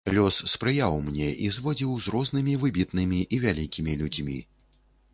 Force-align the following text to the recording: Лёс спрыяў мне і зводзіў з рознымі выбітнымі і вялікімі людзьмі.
Лёс 0.17 0.37
спрыяў 0.53 0.95
мне 1.09 1.27
і 1.47 1.51
зводзіў 1.59 1.93
з 2.05 2.15
рознымі 2.15 2.57
выбітнымі 2.65 3.23
і 3.37 3.43
вялікімі 3.47 3.99
людзьмі. 4.05 4.39